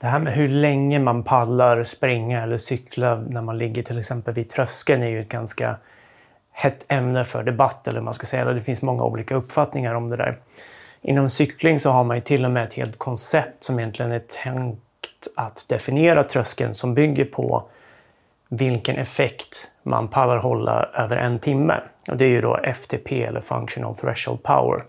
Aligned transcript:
Det 0.00 0.06
här 0.06 0.18
med 0.18 0.32
hur 0.32 0.48
länge 0.48 0.98
man 0.98 1.22
pallar 1.22 1.84
springa 1.84 2.42
eller 2.42 2.58
cykla 2.58 3.14
när 3.28 3.42
man 3.42 3.58
ligger 3.58 3.82
till 3.82 3.98
exempel 3.98 4.34
vid 4.34 4.48
tröskeln 4.48 5.02
är 5.02 5.08
ju 5.08 5.20
ett 5.20 5.28
ganska 5.28 5.76
hett 6.52 6.84
ämne 6.88 7.24
för 7.24 7.42
debatt, 7.42 7.88
eller 7.88 8.00
man 8.00 8.14
ska 8.14 8.26
säga. 8.26 8.44
Det 8.44 8.60
finns 8.60 8.82
många 8.82 9.04
olika 9.04 9.34
uppfattningar 9.34 9.94
om 9.94 10.10
det 10.10 10.16
där. 10.16 10.36
Inom 11.02 11.30
cykling 11.30 11.78
så 11.78 11.90
har 11.90 12.04
man 12.04 12.16
ju 12.16 12.20
till 12.20 12.44
och 12.44 12.50
med 12.50 12.64
ett 12.64 12.74
helt 12.74 12.98
koncept 12.98 13.64
som 13.64 13.78
egentligen 13.78 14.12
är 14.12 14.22
tänkt 14.42 15.28
att 15.36 15.64
definiera 15.68 16.24
tröskeln 16.24 16.74
som 16.74 16.94
bygger 16.94 17.24
på 17.24 17.64
vilken 18.48 18.96
effekt 18.96 19.70
man 19.82 20.08
pallar 20.08 20.36
hålla 20.36 20.88
över 20.94 21.16
en 21.16 21.38
timme. 21.38 21.80
Och 22.08 22.16
det 22.16 22.24
är 22.24 22.28
ju 22.28 22.40
då 22.40 22.56
FTP 22.56 23.24
eller 23.24 23.40
Functional 23.40 23.94
Threshold 23.94 24.42
Power. 24.42 24.82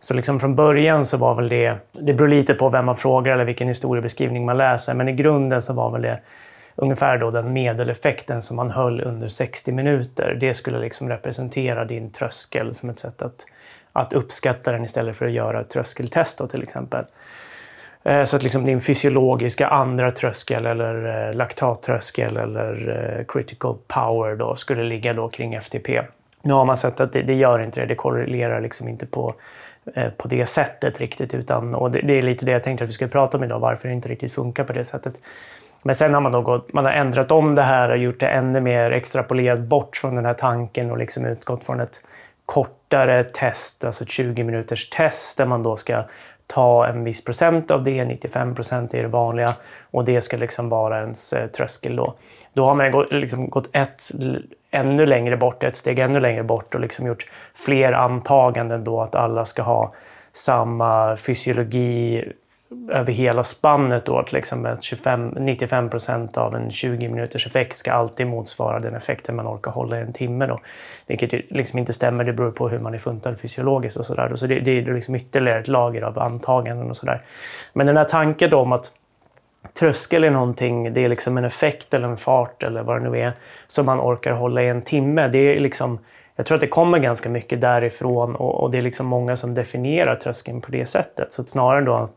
Så 0.00 0.14
liksom 0.14 0.40
från 0.40 0.54
början 0.54 1.06
så 1.06 1.16
var 1.16 1.34
väl 1.34 1.48
det, 1.48 1.76
det 1.92 2.14
beror 2.14 2.28
lite 2.28 2.54
på 2.54 2.68
vem 2.68 2.84
man 2.84 2.96
frågar 2.96 3.32
eller 3.34 3.44
vilken 3.44 3.68
historiebeskrivning 3.68 4.44
man 4.44 4.58
läser, 4.58 4.94
men 4.94 5.08
i 5.08 5.12
grunden 5.12 5.62
så 5.62 5.72
var 5.72 5.90
väl 5.90 6.02
det 6.02 6.20
ungefär 6.76 7.18
då 7.18 7.30
den 7.30 7.52
medeleffekten 7.52 8.42
som 8.42 8.56
man 8.56 8.70
höll 8.70 9.00
under 9.00 9.28
60 9.28 9.72
minuter. 9.72 10.36
Det 10.40 10.54
skulle 10.54 10.78
liksom 10.78 11.08
representera 11.08 11.84
din 11.84 12.10
tröskel 12.10 12.74
som 12.74 12.90
ett 12.90 12.98
sätt 12.98 13.22
att, 13.22 13.46
att 13.92 14.12
uppskatta 14.12 14.72
den 14.72 14.84
istället 14.84 15.16
för 15.16 15.26
att 15.26 15.32
göra 15.32 15.60
ett 15.60 15.70
tröskeltest 15.70 16.38
då, 16.38 16.46
till 16.46 16.62
exempel. 16.62 17.04
Eh, 18.02 18.24
så 18.24 18.36
att 18.36 18.42
liksom 18.42 18.64
din 18.64 18.80
fysiologiska 18.80 19.68
andra 19.68 20.10
tröskel 20.10 20.66
eller 20.66 21.28
eh, 21.28 21.34
laktattröskel 21.34 22.36
eller 22.36 22.88
eh, 23.18 23.24
critical 23.24 23.76
power 23.86 24.36
då 24.36 24.56
skulle 24.56 24.84
ligga 24.84 25.12
då 25.12 25.28
kring 25.28 25.54
FTP. 25.54 26.02
Nu 26.42 26.52
har 26.52 26.64
man 26.64 26.76
sett 26.76 27.00
att 27.00 27.12
det, 27.12 27.22
det 27.22 27.34
gör 27.34 27.58
inte 27.58 27.80
det, 27.80 27.86
det 27.86 27.94
korrelerar 27.94 28.60
liksom 28.60 28.88
inte 28.88 29.06
på, 29.06 29.34
Eh, 29.94 30.10
på 30.10 30.28
det 30.28 30.46
sättet 30.46 31.00
riktigt. 31.00 31.34
Utan, 31.34 31.74
och 31.74 31.90
det, 31.90 32.00
det, 32.00 32.18
är 32.18 32.22
lite 32.22 32.46
det 32.46 32.52
jag 32.52 32.62
tänkte 32.62 32.84
att 32.84 32.90
vi 32.90 32.94
skulle 32.94 33.10
prata 33.10 33.36
om 33.36 33.44
idag, 33.44 33.60
varför 33.60 33.88
det 33.88 33.94
inte 33.94 34.08
riktigt 34.08 34.32
funkar 34.32 34.64
på 34.64 34.72
det 34.72 34.84
sättet. 34.84 35.14
Men 35.82 35.94
sen 35.94 36.14
har 36.14 36.20
man 36.20 36.32
då 36.32 36.42
gått, 36.42 36.72
man 36.72 36.84
har 36.84 36.92
ändrat 36.92 37.30
om 37.30 37.54
det 37.54 37.62
här 37.62 37.90
och 37.90 37.96
gjort 37.96 38.20
det 38.20 38.28
ännu 38.28 38.60
mer 38.60 38.90
extrapolerat 38.90 39.60
bort 39.60 39.96
från 39.96 40.14
den 40.14 40.24
här 40.24 40.34
tanken 40.34 40.90
och 40.90 40.98
liksom 40.98 41.26
utgått 41.26 41.64
från 41.64 41.80
ett 41.80 42.04
kortare 42.46 43.24
test, 43.24 43.84
alltså 43.84 44.04
ett 44.04 44.10
20 44.10 44.44
minuters 44.44 44.90
test 44.90 45.38
där 45.38 45.46
man 45.46 45.62
då 45.62 45.76
ska 45.76 46.04
ta 46.46 46.86
en 46.86 47.04
viss 47.04 47.24
procent 47.24 47.70
av 47.70 47.84
det, 47.84 48.04
95 48.04 48.54
procent 48.54 48.94
är 48.94 49.02
det 49.02 49.08
vanliga 49.08 49.54
och 49.90 50.04
det 50.04 50.20
ska 50.20 50.36
liksom 50.36 50.68
vara 50.68 51.00
ens 51.00 51.32
eh, 51.32 51.46
tröskel 51.46 51.96
då. 51.96 52.14
Då 52.52 52.64
har 52.64 52.74
man 52.74 53.06
liksom 53.10 53.50
gått 53.50 53.68
ett 53.72 54.02
ännu 54.70 55.06
längre 55.06 55.36
bort, 55.36 55.64
ett 55.64 55.76
steg 55.76 55.98
ännu 55.98 56.20
längre 56.20 56.42
bort 56.42 56.74
och 56.74 56.80
liksom 56.80 57.06
gjort 57.06 57.26
fler 57.54 57.92
antaganden 57.92 58.84
då 58.84 59.00
att 59.00 59.14
alla 59.14 59.44
ska 59.44 59.62
ha 59.62 59.92
samma 60.32 61.16
fysiologi 61.16 62.24
över 62.90 63.12
hela 63.12 63.44
spannet 63.44 64.04
då, 64.04 64.22
till 64.22 64.36
exempel 64.36 64.76
25, 64.80 65.28
95 65.28 65.90
procent 65.90 66.36
av 66.36 66.54
en 66.54 66.70
20 66.70 67.08
minuters 67.08 67.46
effekt 67.46 67.78
ska 67.78 67.92
alltid 67.92 68.26
motsvara 68.26 68.80
den 68.80 68.94
effekten 68.94 69.36
man 69.36 69.46
orkar 69.46 69.70
hålla 69.70 69.98
i 69.98 70.02
en 70.02 70.12
timme. 70.12 70.46
Då. 70.46 70.60
Vilket 71.06 71.50
liksom 71.50 71.78
inte 71.78 71.92
stämmer, 71.92 72.24
det 72.24 72.32
beror 72.32 72.50
på 72.50 72.68
hur 72.68 72.78
man 72.78 72.94
är 72.94 72.98
funtad 72.98 73.40
fysiologiskt 73.40 73.98
och 73.98 74.06
sådär. 74.06 74.32
Så 74.34 74.46
det, 74.46 74.60
det 74.60 74.78
är 74.78 74.94
liksom 74.94 75.14
ytterligare 75.14 75.60
ett 75.60 75.68
lager 75.68 76.02
av 76.02 76.18
antaganden 76.18 76.90
och 76.90 76.96
sådär. 76.96 77.22
Men 77.72 77.86
den 77.86 77.96
här 77.96 78.04
tanken 78.04 78.50
då 78.50 78.58
om 78.58 78.72
att 78.72 78.92
tröskel 79.74 80.24
är 80.24 80.30
någonting, 80.30 80.92
det 80.92 81.04
är 81.04 81.08
liksom 81.08 81.38
en 81.38 81.44
effekt 81.44 81.94
eller 81.94 82.08
en 82.08 82.16
fart 82.16 82.62
eller 82.62 82.82
vad 82.82 83.02
det 83.02 83.10
nu 83.10 83.18
är, 83.18 83.32
som 83.66 83.86
man 83.86 84.00
orkar 84.00 84.32
hålla 84.32 84.62
i 84.62 84.68
en 84.68 84.82
timme. 84.82 85.28
Det 85.28 85.38
är 85.38 85.60
liksom, 85.60 85.98
jag 86.36 86.46
tror 86.46 86.54
att 86.54 86.60
det 86.60 86.66
kommer 86.66 86.98
ganska 86.98 87.28
mycket 87.28 87.60
därifrån 87.60 88.36
och, 88.36 88.62
och 88.62 88.70
det 88.70 88.78
är 88.78 88.82
liksom 88.82 89.06
många 89.06 89.36
som 89.36 89.54
definierar 89.54 90.16
tröskeln 90.16 90.60
på 90.60 90.70
det 90.70 90.86
sättet. 90.86 91.32
Så 91.32 91.44
snarare 91.44 91.84
då 91.84 92.08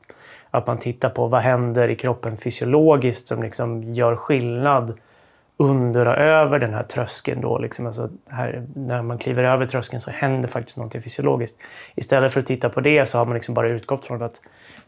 att 0.51 0.67
man 0.67 0.77
tittar 0.77 1.09
på 1.09 1.27
vad 1.27 1.41
händer 1.41 1.89
i 1.89 1.95
kroppen 1.95 2.37
fysiologiskt 2.37 3.27
som 3.27 3.43
liksom 3.43 3.93
gör 3.93 4.15
skillnad 4.15 4.93
under 5.63 6.07
och 6.07 6.17
över 6.17 6.59
den 6.59 6.73
här 6.73 6.83
tröskeln. 6.83 7.41
Då, 7.41 7.57
liksom. 7.57 7.85
alltså 7.85 8.09
här, 8.29 8.63
när 8.75 9.01
man 9.01 9.17
kliver 9.17 9.43
över 9.43 9.65
tröskeln 9.65 10.01
så 10.01 10.11
händer 10.11 10.47
faktiskt 10.47 10.77
någonting 10.77 11.01
fysiologiskt. 11.01 11.57
Istället 11.95 12.33
för 12.33 12.39
att 12.39 12.47
titta 12.47 12.69
på 12.69 12.81
det 12.81 13.05
så 13.05 13.17
har 13.17 13.25
man 13.25 13.33
liksom 13.33 13.53
bara 13.55 13.69
utgått 13.69 14.05
från 14.05 14.21
att 14.21 14.39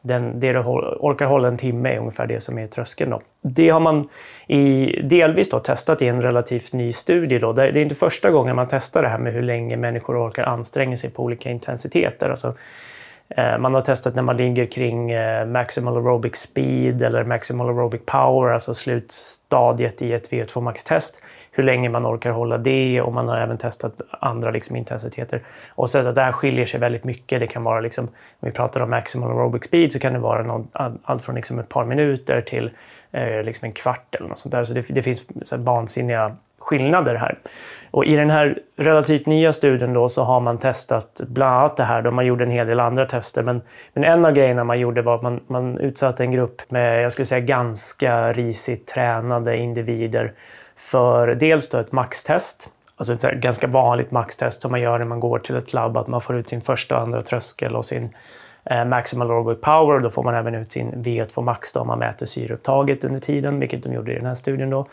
den, 0.02 0.40
det 0.40 0.54
du 0.54 0.60
orkar 0.60 1.26
hålla 1.26 1.48
en 1.48 1.58
timme 1.58 1.90
är 1.90 2.00
ungefär 2.00 2.28
det 2.28 2.40
som 2.40 2.58
är 2.58 2.68
tröskeln. 2.68 3.12
Då. 3.12 3.22
Det 3.42 3.70
har 3.70 3.80
man 3.80 4.10
i, 4.48 4.86
delvis 5.04 5.50
då 5.50 5.60
testat 5.60 6.02
i 6.02 6.08
en 6.08 6.22
relativt 6.22 6.74
ny 6.74 6.94
studie. 6.94 7.40
Då. 7.40 7.54
Det 7.54 7.64
är 7.64 7.78
inte 7.78 7.96
första 7.96 8.32
gången 8.32 8.56
man 8.56 8.68
testar 8.70 9.02
det 9.02 9.10
här 9.10 9.18
med 9.18 9.34
hur 9.34 9.42
länge 9.42 9.78
människor 9.78 10.28
orkar 10.28 10.44
anstränga 10.44 10.98
sig 10.98 11.10
på 11.10 11.24
olika 11.24 11.50
intensiteter. 11.50 12.30
Alltså, 12.30 12.54
Eh, 13.30 13.58
man 13.58 13.74
har 13.74 13.82
testat 13.82 14.16
när 14.16 14.24
man 14.24 14.38
ligger 14.38 14.66
kring 14.66 15.12
eh, 15.12 15.46
maximal 15.46 15.98
aerobic 15.98 16.36
speed 16.36 17.02
eller 17.02 17.24
maximal 17.24 17.68
aerobic 17.68 18.02
power, 18.06 18.54
alltså 18.54 18.74
slutstadiet 18.74 20.02
i 20.02 20.14
ett 20.14 20.32
VO2 20.32 20.62
max-test. 20.62 21.22
Hur 21.52 21.64
länge 21.64 21.90
man 21.90 22.06
orkar 22.06 22.32
hålla 22.32 22.58
det 22.58 23.02
och 23.02 23.14
man 23.14 23.28
har 23.28 23.38
även 23.38 23.58
testat 23.58 24.02
andra 24.10 24.52
liksom 24.52 24.76
intensiteter. 24.76 25.42
Och 25.70 25.90
så 25.90 25.98
att 25.98 26.16
det 26.16 26.22
här 26.22 26.32
skiljer 26.32 26.66
sig 26.66 26.80
väldigt 26.80 27.04
mycket. 27.04 27.40
Det 27.40 27.48
kan 27.48 27.64
vara, 27.64 27.80
liksom, 27.80 28.06
om 28.06 28.50
vi 28.50 28.52
pratar 28.52 28.82
om 28.82 28.90
maximal 28.90 29.32
aerobic 29.32 29.64
speed, 29.64 29.92
så 29.94 30.00
kan 30.00 30.14
det 30.14 30.20
vara 30.20 30.44
någon, 30.44 30.68
allt 31.04 31.24
från 31.24 31.36
liksom 31.36 31.60
ett 31.60 31.70
par 31.70 31.86
minuter 31.86 32.42
till 32.42 32.72
eh, 33.12 33.44
liksom 33.44 33.66
en 33.66 33.74
kvart 33.74 34.16
eller 34.16 34.28
något 34.28 34.40
sånt 34.40 34.52
där. 34.52 34.64
Så 34.64 34.74
det, 34.74 34.86
det 34.90 35.04
finns 35.04 35.26
så 35.42 35.58
vansinniga 35.58 36.36
skillnader 36.66 37.16
här. 37.16 37.38
Och 37.92 38.06
I 38.06 38.16
den 38.16 38.30
här 38.30 38.60
relativt 38.76 39.26
nya 39.26 39.54
studien 39.54 39.94
då 39.94 40.10
så 40.10 40.24
har 40.24 40.40
man 40.40 40.58
testat 40.58 41.22
bland 41.28 41.56
annat 41.56 41.78
det 41.78 41.84
här. 41.84 42.02
Då 42.02 42.12
man 42.12 42.26
gjorde 42.26 42.44
en 42.44 42.52
hel 42.52 42.68
del 42.68 42.80
andra 42.80 43.06
tester. 43.06 43.44
Men, 43.44 43.62
men 43.94 44.04
en 44.04 44.26
av 44.26 44.32
grejerna 44.32 44.64
man 44.64 44.80
gjorde 44.80 45.02
var 45.02 45.16
att 45.16 45.22
man, 45.22 45.40
man 45.48 45.78
utsatte 45.78 46.24
en 46.24 46.32
grupp 46.32 46.72
med 46.72 47.04
jag 47.04 47.12
skulle 47.12 47.26
säga, 47.26 47.40
ganska 47.40 48.34
risigt 48.34 48.88
tränade 48.88 49.58
individer 49.58 50.34
för 50.76 51.28
dels 51.28 51.70
då 51.70 51.78
ett 51.78 51.92
maxtest. 51.92 52.70
Alltså 52.98 53.14
ett 53.14 53.42
ganska 53.42 53.68
vanligt 53.68 54.12
maxtest 54.12 54.62
som 54.62 54.72
man 54.72 54.82
gör 54.82 55.00
när 55.00 55.06
man 55.06 55.20
går 55.20 55.40
till 55.40 55.56
ett 55.56 55.74
labb. 55.74 55.98
Att 55.98 56.08
man 56.08 56.22
får 56.22 56.36
ut 56.36 56.50
sin 56.50 56.62
första 56.62 56.96
och 56.96 57.02
andra 57.02 57.22
tröskel 57.22 57.76
och 57.76 57.86
sin 57.86 58.10
Eh, 58.66 58.86
maximal 58.86 59.32
aerobic 59.32 59.62
power. 59.62 60.00
Då 60.00 60.10
får 60.10 60.24
man 60.24 60.36
även 60.36 60.56
ut 60.56 60.72
sin 60.72 60.92
VO2 60.92 61.42
max 61.42 61.74
då, 61.74 61.80
om 61.80 61.88
man 61.88 62.00
mäter 62.00 62.26
syreupptaget 62.26 63.04
under 63.04 63.20
tiden, 63.20 63.60
vilket 63.60 63.84
de 63.84 63.94
gjorde 63.94 64.12
i 64.12 64.16
den 64.16 64.26
här 64.26 64.36
studien. 64.36 64.70
Då. 64.70 64.88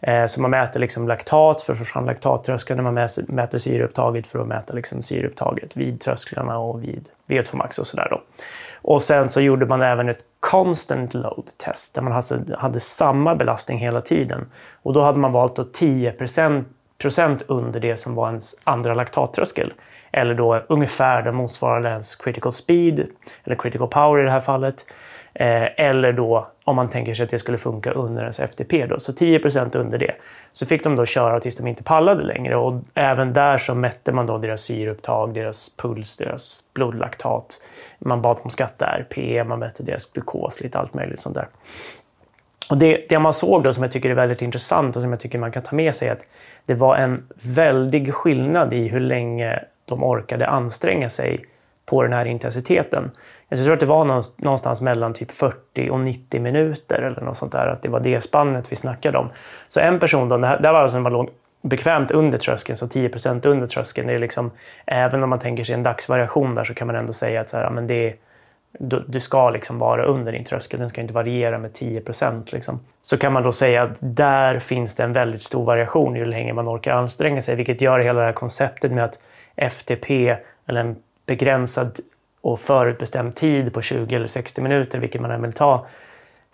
Eh, 0.00 0.26
så 0.26 0.40
man 0.40 0.50
mäter 0.50 0.80
liksom 0.80 1.08
laktat 1.08 1.62
för 1.62 1.72
att 1.72 1.78
få 1.78 1.84
fram 1.84 2.06
laktattröskeln, 2.06 2.82
man 2.82 2.94
mäter 3.28 3.58
syreupptaget 3.58 4.26
för 4.26 4.38
att 4.38 4.46
mäta 4.46 4.74
liksom 4.74 5.02
syreupptaget 5.02 5.76
vid 5.76 6.00
trösklarna 6.00 6.58
och 6.58 6.82
vid 6.82 7.08
VO2 7.26 7.56
max 7.56 7.78
och 7.78 7.86
sådär. 7.86 8.20
Och 8.82 9.02
sen 9.02 9.28
så 9.28 9.40
gjorde 9.40 9.66
man 9.66 9.82
även 9.82 10.08
ett 10.08 10.24
constant 10.40 11.14
load 11.14 11.44
test 11.56 11.94
där 11.94 12.02
man 12.02 12.12
alltså 12.12 12.38
hade 12.58 12.80
samma 12.80 13.34
belastning 13.34 13.78
hela 13.78 14.00
tiden. 14.00 14.46
Och 14.82 14.92
då 14.92 15.02
hade 15.02 15.18
man 15.18 15.32
valt 15.32 15.58
att 15.58 15.74
10 15.74 16.12
procent 16.98 17.42
under 17.46 17.80
det 17.80 17.96
som 17.96 18.14
var 18.14 18.28
ens 18.28 18.54
andra 18.64 18.94
laktattröskel. 18.94 19.72
Eller 20.16 20.34
då 20.34 20.62
ungefär 20.68 21.22
den 21.22 21.34
motsvarande 21.34 21.88
ens 21.88 22.16
critical 22.16 22.52
speed, 22.52 23.06
eller 23.44 23.56
critical 23.56 23.88
power 23.88 24.20
i 24.20 24.24
det 24.24 24.30
här 24.30 24.40
fallet. 24.40 24.84
Eh, 25.34 25.68
eller 25.76 26.12
då 26.12 26.48
om 26.64 26.76
man 26.76 26.88
tänker 26.88 27.14
sig 27.14 27.24
att 27.24 27.30
det 27.30 27.38
skulle 27.38 27.58
funka 27.58 27.90
under 27.90 28.22
ens 28.22 28.40
FTP. 28.40 28.86
Då. 28.86 29.00
Så 29.00 29.12
10% 29.12 29.76
under 29.76 29.98
det. 29.98 30.12
Så 30.52 30.66
fick 30.66 30.84
de 30.84 30.96
då 30.96 31.06
köra 31.06 31.40
tills 31.40 31.56
de 31.56 31.66
inte 31.66 31.82
pallade 31.82 32.22
längre. 32.22 32.56
Och 32.56 32.74
även 32.94 33.32
där 33.32 33.58
så 33.58 33.74
mätte 33.74 34.12
man 34.12 34.26
då 34.26 34.38
deras 34.38 34.62
syreupptag, 34.62 35.34
deras 35.34 35.76
puls, 35.76 36.16
deras 36.16 36.60
blodlaktat. 36.74 37.60
Man 37.98 38.22
bad 38.22 38.36
dem 38.36 38.50
skatta 38.50 38.86
RP, 38.86 39.44
man 39.44 39.58
mätte 39.58 39.82
deras 39.82 40.12
glukos, 40.12 40.60
lite 40.60 40.78
allt 40.78 40.94
möjligt 40.94 41.20
sånt 41.20 41.34
där. 41.34 41.46
Och 42.70 42.78
det, 42.78 43.06
det 43.08 43.18
man 43.18 43.32
såg 43.32 43.62
då 43.62 43.72
som 43.72 43.82
jag 43.82 43.92
tycker 43.92 44.10
är 44.10 44.14
väldigt 44.14 44.42
intressant 44.42 44.96
och 44.96 45.02
som 45.02 45.10
jag 45.10 45.20
tycker 45.20 45.38
man 45.38 45.52
kan 45.52 45.62
ta 45.62 45.76
med 45.76 45.94
sig 45.94 46.08
är 46.08 46.12
att 46.12 46.26
det 46.66 46.74
var 46.74 46.96
en 46.96 47.26
väldig 47.42 48.14
skillnad 48.14 48.74
i 48.74 48.88
hur 48.88 49.00
länge 49.00 49.64
de 49.86 50.04
orkade 50.04 50.46
anstränga 50.46 51.08
sig 51.08 51.44
på 51.86 52.02
den 52.02 52.12
här 52.12 52.24
intensiteten. 52.24 53.10
Jag 53.48 53.58
tror 53.58 53.72
att 53.72 53.80
det 53.80 53.86
var 53.86 54.22
någonstans 54.36 54.82
mellan 54.82 55.14
typ 55.14 55.32
40 55.32 55.90
och 55.90 56.00
90 56.00 56.40
minuter 56.40 57.02
eller 57.02 57.20
något 57.20 57.36
sånt 57.36 57.52
där. 57.52 57.66
Att 57.66 57.82
det 57.82 57.88
var 57.88 58.00
det 58.00 58.20
spannet 58.20 58.72
vi 58.72 58.76
snackade 58.76 59.18
om. 59.18 59.28
Så 59.68 59.80
en 59.80 60.00
person 60.00 60.28
då, 60.28 60.36
det 60.36 60.46
här 60.46 60.72
var 60.72 60.82
alltså 60.82 60.96
när 60.96 61.02
man 61.02 61.12
låg 61.12 61.30
bekvämt 61.62 62.10
under 62.10 62.38
tröskeln, 62.38 62.76
så 62.76 62.88
10 62.88 63.10
under 63.44 63.66
tröskeln. 63.66 64.06
Det 64.06 64.14
är 64.14 64.18
liksom, 64.18 64.50
även 64.86 65.22
om 65.22 65.30
man 65.30 65.38
tänker 65.38 65.64
sig 65.64 65.74
en 65.74 65.82
dagsvariation 65.82 66.54
där 66.54 66.64
så 66.64 66.74
kan 66.74 66.86
man 66.86 66.96
ändå 66.96 67.12
säga 67.12 67.40
att 67.40 67.48
så 67.48 67.56
här, 67.56 67.70
men 67.70 67.86
det 67.86 68.14
du, 68.78 69.04
du 69.06 69.20
ska 69.20 69.50
liksom 69.50 69.78
vara 69.78 70.04
under 70.04 70.32
din 70.32 70.44
tröskel, 70.44 70.80
den 70.80 70.88
ska 70.88 71.00
inte 71.00 71.14
variera 71.14 71.58
med 71.58 71.72
10% 71.72 72.42
liksom. 72.52 72.80
Så 73.02 73.18
kan 73.18 73.32
man 73.32 73.42
då 73.42 73.52
säga 73.52 73.82
att 73.82 73.96
där 74.00 74.58
finns 74.58 74.94
det 74.94 75.02
en 75.02 75.12
väldigt 75.12 75.42
stor 75.42 75.64
variation 75.64 76.16
i 76.16 76.18
hur 76.18 76.26
länge 76.26 76.52
man 76.52 76.68
orkar 76.68 76.92
anstränga 76.92 77.42
sig, 77.42 77.56
vilket 77.56 77.80
gör 77.80 77.98
hela 77.98 78.20
det 78.20 78.26
här 78.26 78.32
konceptet 78.32 78.92
med 78.92 79.04
att 79.04 79.18
FTP, 79.56 80.36
eller 80.66 80.80
en 80.80 80.96
begränsad 81.26 82.00
och 82.40 82.60
förutbestämd 82.60 83.34
tid 83.34 83.72
på 83.72 83.82
20 83.82 84.14
eller 84.14 84.26
60 84.26 84.60
minuter, 84.60 84.98
vilket 84.98 85.20
man 85.20 85.30
än 85.30 85.42
vill 85.42 85.52
ta, 85.52 85.86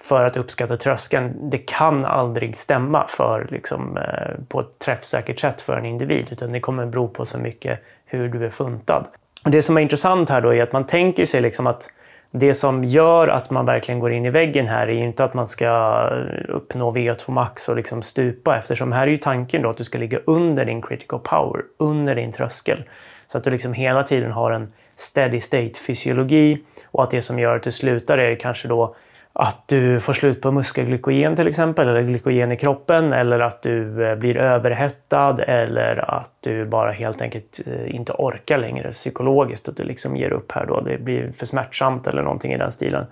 för 0.00 0.24
att 0.24 0.36
uppskatta 0.36 0.76
tröskeln, 0.76 1.50
det 1.50 1.58
kan 1.58 2.04
aldrig 2.04 2.56
stämma 2.56 3.06
för, 3.08 3.46
liksom, 3.50 3.96
eh, 3.96 4.44
på 4.48 4.60
ett 4.60 4.78
träffsäkert 4.78 5.40
sätt 5.40 5.60
för 5.60 5.76
en 5.76 5.84
individ, 5.84 6.26
utan 6.30 6.52
det 6.52 6.60
kommer 6.60 6.86
bero 6.86 7.08
på 7.08 7.24
så 7.24 7.38
mycket 7.38 7.80
hur 8.06 8.28
du 8.28 8.44
är 8.44 8.50
funtad. 8.50 9.06
Och 9.44 9.50
det 9.50 9.62
som 9.62 9.76
är 9.76 9.80
intressant 9.80 10.28
här 10.28 10.40
då 10.40 10.54
är 10.54 10.62
att 10.62 10.72
man 10.72 10.86
tänker 10.86 11.24
sig 11.24 11.40
liksom 11.40 11.66
att 11.66 11.88
det 12.34 12.54
som 12.54 12.84
gör 12.84 13.28
att 13.28 13.50
man 13.50 13.66
verkligen 13.66 14.00
går 14.00 14.12
in 14.12 14.26
i 14.26 14.30
väggen 14.30 14.66
här 14.66 14.88
är 14.88 14.92
ju 14.92 15.04
inte 15.04 15.24
att 15.24 15.34
man 15.34 15.48
ska 15.48 16.02
uppnå 16.48 16.92
VO2 16.92 17.30
max 17.30 17.68
och 17.68 17.76
liksom 17.76 18.02
stupa 18.02 18.58
eftersom 18.58 18.92
här 18.92 19.02
är 19.02 19.10
ju 19.10 19.16
tanken 19.16 19.62
då 19.62 19.70
att 19.70 19.76
du 19.76 19.84
ska 19.84 19.98
ligga 19.98 20.18
under 20.26 20.64
din 20.64 20.82
critical 20.82 21.20
power, 21.20 21.62
under 21.76 22.14
din 22.14 22.32
tröskel. 22.32 22.84
Så 23.26 23.38
att 23.38 23.44
du 23.44 23.50
liksom 23.50 23.72
hela 23.72 24.02
tiden 24.02 24.32
har 24.32 24.50
en 24.50 24.72
steady 24.96 25.40
state 25.40 25.72
fysiologi 25.86 26.64
och 26.84 27.02
att 27.02 27.10
det 27.10 27.22
som 27.22 27.38
gör 27.38 27.56
att 27.56 27.62
du 27.62 27.72
slutar 27.72 28.18
är 28.18 28.34
kanske 28.34 28.68
då 28.68 28.94
att 29.32 29.68
du 29.68 30.00
får 30.00 30.12
slut 30.12 30.40
på 30.40 30.52
muskelglykogen 30.52 31.36
till 31.36 31.48
exempel, 31.48 31.88
eller 31.88 32.02
glykogen 32.02 32.52
i 32.52 32.56
kroppen, 32.56 33.12
eller 33.12 33.40
att 33.40 33.62
du 33.62 34.06
eh, 34.06 34.16
blir 34.16 34.36
överhettad 34.36 35.40
eller 35.40 36.10
att 36.10 36.30
du 36.40 36.64
bara 36.64 36.92
helt 36.92 37.22
enkelt 37.22 37.60
eh, 37.66 37.94
inte 37.94 38.12
orkar 38.12 38.58
längre 38.58 38.92
psykologiskt, 38.92 39.68
att 39.68 39.76
du 39.76 39.82
liksom 39.82 40.16
ger 40.16 40.30
upp 40.30 40.52
här 40.52 40.66
då. 40.66 40.80
Det 40.80 40.98
blir 40.98 41.32
för 41.36 41.46
smärtsamt 41.46 42.06
eller 42.06 42.22
någonting 42.22 42.52
i 42.52 42.58
den 42.58 42.72
stilen. 42.72 43.06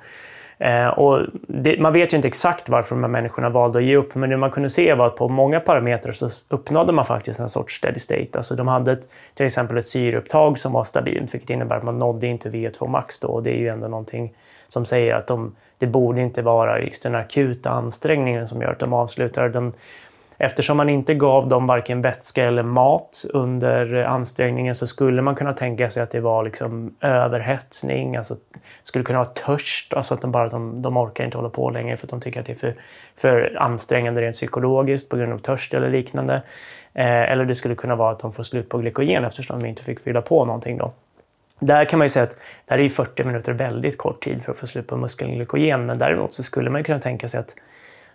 Eh, 0.60 0.88
och 0.88 1.26
det, 1.32 1.80
man 1.80 1.92
vet 1.92 2.12
ju 2.12 2.16
inte 2.16 2.28
exakt 2.28 2.68
varför 2.68 2.94
de 2.94 3.02
här 3.02 3.08
människorna 3.08 3.48
valde 3.48 3.78
att 3.78 3.84
ge 3.84 3.96
upp, 3.96 4.14
men 4.14 4.30
det 4.30 4.36
man 4.36 4.50
kunde 4.50 4.70
se 4.70 4.94
var 4.94 5.06
att 5.06 5.16
på 5.16 5.28
många 5.28 5.60
parametrar 5.60 6.12
så 6.12 6.30
uppnådde 6.48 6.92
man 6.92 7.04
faktiskt 7.06 7.40
en 7.40 7.48
sorts 7.48 7.76
steady 7.76 7.98
state. 7.98 8.28
Alltså 8.34 8.54
de 8.54 8.68
hade 8.68 8.92
ett, 8.92 9.08
till 9.34 9.46
exempel 9.46 9.78
ett 9.78 9.86
syreupptag 9.86 10.58
som 10.58 10.72
var 10.72 10.84
stabilt, 10.84 11.34
vilket 11.34 11.50
innebär 11.50 11.76
att 11.76 11.82
man 11.82 11.98
nådde 11.98 12.26
inte 12.26 12.50
VO2 12.50 12.88
max 12.88 13.20
då. 13.20 13.28
Och 13.28 13.42
det 13.42 13.50
är 13.50 13.58
ju 13.58 13.68
ändå 13.68 13.88
någonting 13.88 14.32
som 14.68 14.84
säger 14.84 15.14
att 15.14 15.26
de, 15.26 15.56
det 15.78 15.86
borde 15.86 16.20
inte 16.20 16.42
vara 16.42 16.80
just 16.80 17.02
den 17.02 17.14
akuta 17.14 17.70
ansträngningen 17.70 18.48
som 18.48 18.62
gör 18.62 18.72
att 18.72 18.78
de 18.78 18.92
avslutar. 18.92 19.48
Den, 19.48 19.72
Eftersom 20.42 20.76
man 20.76 20.88
inte 20.88 21.14
gav 21.14 21.48
dem 21.48 21.66
varken 21.66 22.02
vätska 22.02 22.44
eller 22.44 22.62
mat 22.62 23.24
under 23.32 23.94
ansträngningen 23.94 24.74
så 24.74 24.86
skulle 24.86 25.22
man 25.22 25.34
kunna 25.34 25.52
tänka 25.52 25.90
sig 25.90 26.02
att 26.02 26.10
det 26.10 26.20
var 26.20 26.44
liksom 26.44 26.94
överhettning, 27.00 28.16
alltså 28.16 28.36
skulle 28.82 29.04
kunna 29.04 29.18
vara 29.18 29.28
törst, 29.28 29.94
alltså 29.94 30.14
att 30.14 30.20
de 30.20 30.32
bara 30.32 30.48
de, 30.48 30.82
de 30.82 30.96
orkar 30.96 31.24
inte 31.24 31.36
hålla 31.36 31.48
på 31.48 31.70
längre 31.70 31.96
för 31.96 32.06
att 32.06 32.10
de 32.10 32.20
tycker 32.20 32.40
att 32.40 32.46
det 32.46 32.52
är 32.52 32.56
för, 32.56 32.74
för 33.16 33.56
ansträngande 33.60 34.20
rent 34.20 34.36
psykologiskt 34.36 35.08
på 35.08 35.16
grund 35.16 35.32
av 35.32 35.38
törst 35.38 35.74
eller 35.74 35.90
liknande. 35.90 36.34
Eh, 36.94 37.32
eller 37.32 37.44
det 37.44 37.54
skulle 37.54 37.74
kunna 37.74 37.96
vara 37.96 38.12
att 38.12 38.18
de 38.18 38.32
får 38.32 38.42
slut 38.42 38.68
på 38.68 38.78
glykogen 38.78 39.24
eftersom 39.24 39.60
de 39.60 39.68
inte 39.68 39.82
fick 39.82 40.00
fylla 40.00 40.22
på 40.22 40.44
någonting 40.44 40.78
då. 40.78 40.92
Där 41.58 41.84
kan 41.84 41.98
man 41.98 42.04
ju 42.04 42.08
säga 42.08 42.22
att 42.22 42.36
där 42.66 42.78
är 42.78 42.88
40 42.88 43.24
minuter 43.24 43.52
väldigt 43.52 43.98
kort 43.98 44.24
tid 44.24 44.42
för 44.44 44.52
att 44.52 44.58
få 44.58 44.66
slut 44.66 44.86
på 44.86 44.96
muskelglykogen, 44.96 45.86
men 45.86 45.98
däremot 45.98 46.34
så 46.34 46.42
skulle 46.42 46.70
man 46.70 46.84
kunna 46.84 47.00
tänka 47.00 47.28
sig 47.28 47.40
att 47.40 47.54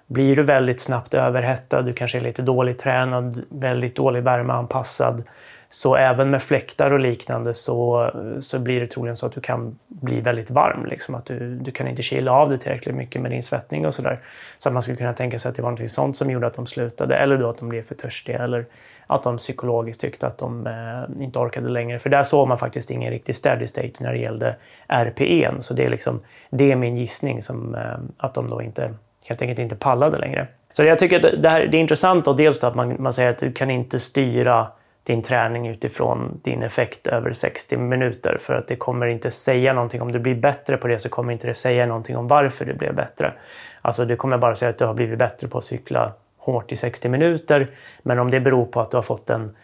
blir 0.07 0.36
du 0.36 0.44
väldigt 0.44 0.81
snabbt 0.81 1.13
överhettad, 1.13 1.81
du 1.81 1.94
kanske 1.94 2.18
är 2.18 2.22
lite 2.22 2.42
dåligt 2.42 2.80
tränad, 2.80 3.42
väldigt 3.50 3.96
dålig 3.96 4.24
värmeanpassad, 4.24 5.24
så 5.69 5.96
även 5.96 6.30
med 6.30 6.44
fläktar 6.44 6.92
och 6.92 7.00
liknande 7.00 7.54
så, 7.54 8.12
så 8.42 8.60
blir 8.60 8.81
det 8.81 8.88
troligen 8.88 9.16
så 9.16 9.25
att 9.25 9.34
du 9.34 9.42
kan 9.42 9.80
bli 9.88 10.22
väldigt 10.22 10.50
varm. 10.50 10.86
Liksom, 10.86 11.16
att 11.16 11.25
du, 11.25 11.56
du 11.56 11.72
kan 11.72 11.88
inte 11.88 12.02
kyla 12.02 12.31
av 12.31 12.50
dig 12.50 12.60
tillräckligt 12.60 12.96
mycket 12.96 13.22
med 13.22 13.31
din 13.31 13.44
svettning 13.44 13.86
och 13.86 13.94
sådär. 13.94 14.19
Så 14.57 14.69
att 14.69 14.74
man 14.74 14.84
skulle 14.84 14.98
kunna 14.98 15.13
tänka 15.13 15.40
sig 15.40 15.50
att 15.50 15.56
det 15.56 15.62
var 15.62 15.72
något 15.72 15.92
sånt 15.92 16.18
som 16.18 16.31
gjorde 16.31 16.48
att 16.48 16.54
de 16.54 16.68
slutade. 16.68 17.16
Eller 17.16 17.38
då 17.38 17.50
att 17.50 17.58
de 17.58 17.69
blev 17.69 17.81
för 17.81 17.96
törstiga. 17.96 18.44
Eller 18.44 18.66
att 19.08 19.24
de 19.24 19.38
psykologiskt 19.38 20.01
tyckte 20.01 20.28
att 20.28 20.38
de 20.38 20.68
eh, 20.68 21.24
inte 21.24 21.40
orkade 21.40 21.69
längre. 21.69 22.00
För 22.00 22.10
där 22.10 22.24
såg 22.24 22.48
man 22.48 22.60
faktiskt 22.60 22.92
ingen 22.92 23.12
riktig 23.12 23.36
steady 23.36 23.68
state 23.68 23.94
när 24.00 24.13
det 24.13 24.19
gällde 24.19 24.56
RPE. 24.88 25.51
Så 25.60 25.74
det 25.74 25.86
är, 25.86 25.90
liksom, 25.90 26.19
det 26.50 26.72
är 26.72 26.75
min 26.75 26.98
gissning, 26.98 27.42
som, 27.42 27.75
eh, 27.75 27.98
att 28.18 28.34
de 28.34 28.50
då 28.50 28.62
inte 28.62 28.94
helt 29.25 29.42
enkelt 29.42 29.60
inte 29.60 29.75
pallade 29.75 30.18
längre. 30.18 30.48
Så 30.72 30.83
jag 30.83 31.00
tycker 31.00 31.25
att 31.25 31.42
det, 31.42 31.50
här, 31.50 31.68
det 31.68 31.77
är 31.77 31.81
intressant 31.81 32.25
då, 32.25 32.33
dels 32.33 32.63
att 32.63 32.75
man, 32.75 32.95
man 33.00 33.13
säger 33.13 33.30
att 33.30 33.38
du 33.38 33.51
kan 33.51 33.72
inte 33.72 34.00
styra 34.00 34.68
din 35.04 35.22
träning 35.22 35.68
utifrån 35.68 36.39
din 36.44 36.63
effekt 36.63 37.07
över 37.07 37.33
60 37.33 37.77
minuter 37.77 38.38
för 38.42 38.54
att 38.54 38.68
det 38.68 38.75
kommer 38.75 39.07
inte 39.07 39.31
säga 39.31 39.74
någonting. 39.74 40.01
Om 40.01 40.12
du 40.12 40.19
blir 40.19 40.36
bättre 40.36 40.77
på 40.77 40.88
det 40.88 41.00
så 41.00 41.10
kommer 41.10 41.33
inte 41.33 41.48
det 41.48 41.54
säga 41.54 41.86
någonting 41.86 42.18
om 42.18 42.27
varför 42.27 42.66
du 42.66 42.74
blev 42.74 42.95
bättre. 42.95 43.33
Alltså 43.81 44.06
det 44.06 44.16
kommer 44.16 44.38
bara 44.38 44.56
säga 44.56 44.69
att 44.69 44.77
du 44.77 44.86
har 44.86 44.94
blivit 44.94 45.19
bättre 45.19 45.48
på 45.48 45.57
att 45.57 45.63
cykla 45.63 46.13
hårt 46.38 46.72
i 46.72 46.75
60 46.75 47.10
minuter. 47.10 47.68
Men 48.04 48.19
om 48.19 48.31
det 48.31 48.39
beror 48.39 48.66
på 48.66 48.81
att 48.81 48.92
du 48.92 48.98
har 48.98 49.01
fått 49.01 49.30
en 49.30 49.56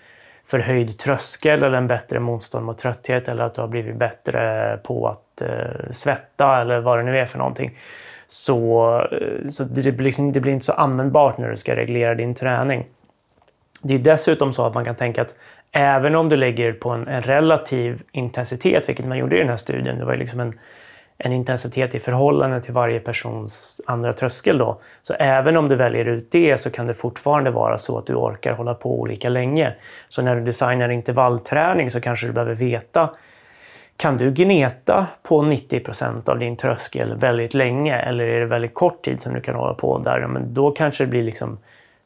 förhöjd 0.46 0.98
tröskel 1.00 1.64
eller 1.64 1.78
en 1.78 1.88
bättre 1.88 2.20
motstånd 2.20 2.66
mot 2.66 2.78
trötthet 2.78 3.28
eller 3.28 3.44
att 3.44 3.56
du 3.56 3.62
har 3.62 3.68
blivit 3.68 3.96
bättre 3.96 4.78
på 4.84 5.08
att 5.08 5.42
eh, 5.42 5.92
svetta 5.92 6.62
eller 6.62 6.80
vad 6.80 7.00
det 7.00 7.04
nu 7.04 7.20
är 7.20 7.26
för 7.26 7.38
någonting 7.38 7.78
så, 8.34 8.96
eh, 9.12 9.50
så 9.50 9.64
det, 9.64 9.92
blir 9.92 10.06
liksom, 10.06 10.32
det 10.32 10.40
blir 10.40 10.54
inte 10.54 10.66
så 10.66 10.74
användbart 10.74 11.38
när 11.38 11.50
du 11.50 11.58
ska 11.58 11.76
reglera 11.76 12.16
din 12.16 12.36
träning. 12.36 12.86
Det 13.82 13.94
är 13.94 14.00
dessutom 14.00 14.54
så 14.54 14.66
att 14.66 14.74
man 14.74 14.86
kan 14.86 14.96
tänka 14.96 15.22
att 15.22 15.36
även 15.72 16.16
om 16.16 16.30
du 16.30 16.36
lägger 16.36 16.74
på 16.74 16.90
en, 16.90 17.08
en 17.08 17.22
relativ 17.22 18.02
intensitet, 18.12 18.90
vilket 18.90 19.06
man 19.06 19.18
gjorde 19.18 19.36
i 19.36 19.40
den 19.40 19.50
här 19.50 19.58
studien, 19.58 20.00
det 20.00 20.06
var 20.06 20.16
liksom 20.16 20.40
en, 20.40 20.60
en 21.18 21.34
intensitet 21.34 21.96
i 21.96 22.00
förhållande 22.00 22.62
till 22.62 22.74
varje 22.74 23.00
persons 23.00 23.82
andra 23.86 24.14
tröskel. 24.14 24.58
Då. 24.58 24.82
Så 25.02 25.14
även 25.14 25.58
om 25.58 25.68
du 25.68 25.76
väljer 25.76 26.06
ut 26.06 26.32
det 26.32 26.58
så 26.58 26.70
kan 26.70 26.88
det 26.88 26.94
fortfarande 26.94 27.52
vara 27.52 27.78
så 27.78 27.98
att 27.98 28.06
du 28.06 28.14
orkar 28.14 28.54
hålla 28.54 28.74
på 28.74 29.00
olika 29.00 29.30
länge. 29.30 29.74
Så 30.10 30.22
när 30.22 30.36
du 30.36 30.42
designar 30.42 30.90
intervallträning 30.90 31.92
så 31.92 32.02
kanske 32.02 32.28
du 32.28 32.34
behöver 32.34 32.56
veta 32.56 33.10
kan 33.98 34.18
du 34.18 34.32
gneta 34.32 35.08
på 35.24 35.42
90 35.42 35.80
procent 35.80 36.30
av 36.30 36.40
din 36.40 36.58
tröskel 36.58 37.16
väldigt 37.16 37.54
länge 37.54 37.96
eller 37.96 38.24
är 38.24 38.40
det 38.40 38.46
väldigt 38.46 38.74
kort 38.74 39.02
tid 39.02 39.22
som 39.22 39.34
du 39.34 39.42
kan 39.42 39.56
hålla 39.56 39.74
på 39.74 39.98
där? 39.98 40.28
Men 40.28 40.54
då 40.54 40.72
kanske 40.72 41.04
det 41.04 41.10
blir 41.10 41.24
liksom 41.24 41.58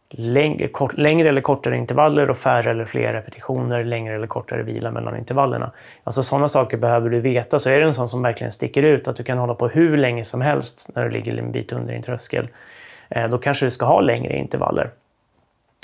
längre, 0.09 0.67
kort, 0.67 0.97
längre 0.97 1.29
eller 1.29 1.41
kortare 1.41 1.77
intervaller 1.77 2.29
och 2.29 2.37
färre 2.37 2.71
eller 2.71 2.85
fler 2.85 3.13
repetitioner, 3.13 3.83
längre 3.83 4.15
eller 4.15 4.27
kortare 4.27 4.63
vila 4.63 4.91
mellan 4.91 5.17
intervallerna. 5.17 5.71
Alltså 6.03 6.23
sådana 6.23 6.47
saker 6.47 6.77
behöver 6.77 7.09
du 7.09 7.19
veta. 7.19 7.59
Så 7.59 7.69
är 7.69 7.79
det 7.79 7.85
en 7.85 7.93
sån 7.93 8.09
som 8.09 8.21
verkligen 8.21 8.51
sticker 8.51 8.83
ut, 8.83 9.07
att 9.07 9.15
du 9.15 9.23
kan 9.23 9.37
hålla 9.37 9.55
på 9.55 9.67
hur 9.67 9.97
länge 9.97 10.25
som 10.25 10.41
helst 10.41 10.89
när 10.95 11.03
du 11.03 11.09
ligger 11.09 11.37
en 11.37 11.51
bit 11.51 11.73
under 11.73 11.93
din 11.93 12.01
tröskel, 12.01 12.47
eh, 13.09 13.27
då 13.27 13.37
kanske 13.37 13.65
du 13.65 13.71
ska 13.71 13.85
ha 13.85 14.01
längre 14.01 14.37
intervaller. 14.37 14.89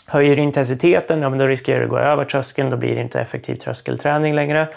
Höjer 0.08 0.36
du 0.36 0.42
intensiteten, 0.42 1.22
ja, 1.22 1.30
men 1.30 1.40
då 1.40 1.48
riskerar 1.48 1.80
du 1.80 1.84
att 1.84 1.90
gå 1.90 1.98
över 1.98 2.26
tröskeln, 2.26 2.70
då 2.70 2.78
blir 2.78 2.96
det 2.96 3.02
inte 3.02 3.22
effektiv 3.22 3.56
tröskelträning 3.56 4.36
längre. 4.36 4.68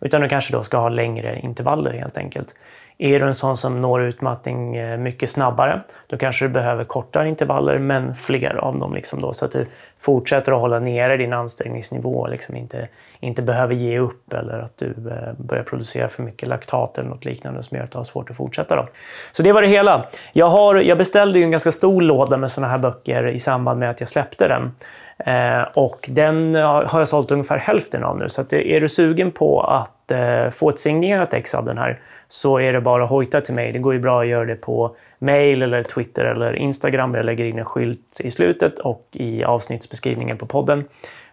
Utan 0.00 0.20
du 0.20 0.28
kanske 0.28 0.52
då 0.52 0.62
ska 0.62 0.76
ha 0.76 0.88
längre 0.88 1.40
intervaller 1.40 1.92
helt 1.92 2.16
enkelt. 2.16 2.54
Är 2.98 3.20
du 3.20 3.26
en 3.26 3.34
sån 3.34 3.56
som 3.56 3.80
når 3.80 4.02
utmattning 4.02 4.76
eh, 4.76 4.98
mycket 4.98 5.30
snabbare, 5.30 5.80
då 6.06 6.16
kanske 6.16 6.44
du 6.44 6.48
behöver 6.48 6.84
kortare 6.84 7.28
intervaller 7.28 7.78
men 7.78 8.14
fler 8.14 8.54
av 8.54 8.78
dem. 8.78 8.94
Liksom 8.94 9.20
då, 9.20 9.32
så 9.32 9.44
att 9.44 9.52
du 9.52 9.66
fortsätter 9.98 10.52
att 10.52 10.60
hålla 10.60 10.78
nere 10.78 11.16
din 11.16 11.32
ansträngningsnivå 11.32 12.18
och 12.18 12.30
liksom 12.30 12.56
inte, 12.56 12.88
inte 13.20 13.42
behöver 13.42 13.74
ge 13.74 13.98
upp 13.98 14.32
eller 14.32 14.58
att 14.58 14.76
du 14.76 14.86
eh, 14.86 15.32
börjar 15.36 15.62
producera 15.62 16.08
för 16.08 16.22
mycket 16.22 16.48
laktat 16.48 16.98
eller 16.98 17.08
något 17.08 17.24
liknande 17.24 17.62
som 17.62 17.76
gör 17.76 17.84
att 17.84 17.90
du 17.90 17.98
har 17.98 18.04
svårt 18.04 18.30
att 18.30 18.36
fortsätta. 18.36 18.76
Då. 18.76 18.88
Så 19.32 19.42
det 19.42 19.52
var 19.52 19.62
det 19.62 19.68
hela. 19.68 20.06
Jag, 20.32 20.48
har, 20.48 20.74
jag 20.74 20.98
beställde 20.98 21.38
ju 21.38 21.44
en 21.44 21.50
ganska 21.50 21.72
stor 21.72 22.02
låda 22.02 22.36
med 22.36 22.50
såna 22.50 22.68
här 22.68 22.78
böcker 22.78 23.26
i 23.28 23.38
samband 23.38 23.80
med 23.80 23.90
att 23.90 24.00
jag 24.00 24.08
släppte 24.08 24.48
den. 24.48 24.74
Eh, 25.18 25.62
och 25.74 26.08
den 26.08 26.54
har 26.54 26.98
jag 26.98 27.08
sålt 27.08 27.30
ungefär 27.30 27.58
hälften 27.58 28.04
av 28.04 28.18
nu. 28.18 28.28
Så 28.28 28.40
att 28.40 28.52
eh, 28.52 28.58
är 28.58 28.80
du 28.80 28.88
sugen 28.88 29.30
på 29.30 29.60
att 29.60 29.93
eh, 30.10 30.50
få 30.50 30.70
ett 30.70 30.78
signerat 30.78 31.34
ex 31.34 31.54
av 31.54 31.64
den 31.64 31.78
här 31.78 32.00
så 32.28 32.58
är 32.58 32.72
det 32.72 32.80
bara 32.80 33.04
att 33.04 33.10
hojta 33.10 33.40
till 33.40 33.54
mig. 33.54 33.72
Det 33.72 33.78
går 33.78 33.94
ju 33.94 34.00
bra 34.00 34.20
att 34.20 34.26
göra 34.26 34.44
det 34.44 34.56
på 34.56 34.96
mail 35.18 35.62
eller 35.62 35.82
Twitter 35.82 36.24
eller 36.24 36.56
Instagram. 36.56 37.14
Jag 37.14 37.24
lägger 37.24 37.44
in 37.44 37.58
en 37.58 37.64
skylt 37.64 38.20
i 38.20 38.30
slutet 38.30 38.78
och 38.78 39.08
i 39.12 39.44
avsnittsbeskrivningen 39.44 40.38
på 40.38 40.46
podden. 40.46 40.84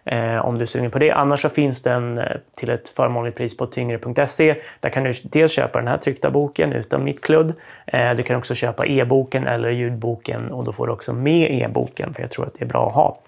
Eh, 0.04 0.44
om 0.44 0.58
du 0.58 0.62
är 0.62 0.66
sugen 0.66 0.90
på 0.90 0.98
det. 0.98 1.10
Annars 1.10 1.40
så 1.40 1.48
finns 1.48 1.82
den 1.82 2.18
eh, 2.18 2.24
till 2.54 2.70
ett 2.70 2.88
förmånligt 2.88 3.36
pris 3.36 3.56
på 3.56 3.66
tyngre.se. 3.66 4.54
Där 4.80 4.90
kan 4.90 5.04
du 5.04 5.12
dels 5.22 5.52
köpa 5.52 5.78
den 5.78 5.88
här 5.88 5.98
tryckta 5.98 6.30
boken 6.30 6.72
utan 6.72 7.04
mitt 7.04 7.20
kludd. 7.20 7.54
Eh, 7.86 8.14
du 8.14 8.22
kan 8.22 8.36
också 8.36 8.54
köpa 8.54 8.86
e-boken 8.86 9.46
eller 9.46 9.70
ljudboken 9.70 10.52
och 10.52 10.64
då 10.64 10.72
får 10.72 10.86
du 10.86 10.92
också 10.92 11.12
med 11.12 11.50
e-boken 11.50 12.14
för 12.14 12.22
jag 12.22 12.30
tror 12.30 12.46
att 12.46 12.54
det 12.54 12.64
är 12.64 12.68
bra 12.68 12.88
att 12.88 12.94
ha. 12.94 13.18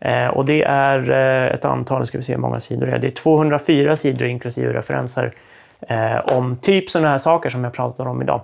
Eh, 0.00 0.26
och 0.26 0.44
det 0.44 0.62
är 0.62 1.10
eh, 1.10 1.54
ett 1.54 1.64
antal, 1.64 2.06
ska 2.06 2.18
vi 2.18 2.24
se 2.24 2.32
hur 2.32 2.40
många 2.40 2.60
sidor 2.60 2.86
det 2.86 2.92
är. 2.92 2.98
Det 2.98 3.06
är 3.06 3.10
204 3.10 3.96
sidor 3.96 4.28
inklusive 4.28 4.72
referenser 4.72 5.34
eh, 5.80 6.18
om 6.18 6.56
typ 6.56 6.90
sådana 6.90 7.08
här 7.08 7.18
saker 7.18 7.50
som 7.50 7.64
jag 7.64 7.72
pratar 7.72 8.06
om 8.06 8.22
idag. 8.22 8.40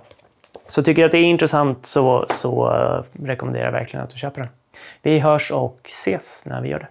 Så 0.67 0.83
tycker 0.83 1.01
du 1.01 1.05
att 1.05 1.11
det 1.11 1.17
är 1.17 1.23
intressant 1.23 1.85
så, 1.85 2.25
så 2.29 2.73
eh, 2.73 3.25
rekommenderar 3.25 3.65
jag 3.65 3.71
verkligen 3.71 4.03
att 4.03 4.09
du 4.09 4.17
köper 4.17 4.41
den. 4.41 4.49
Vi 5.01 5.19
hörs 5.19 5.51
och 5.51 5.79
ses 5.85 6.43
när 6.45 6.61
vi 6.61 6.69
gör 6.69 6.79
det. 6.79 6.87